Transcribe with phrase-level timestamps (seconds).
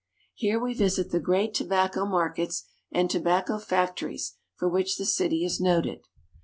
[0.33, 5.45] Here we visit the great to bacco markets and tobacco factories for which the city
[5.45, 5.99] is noted.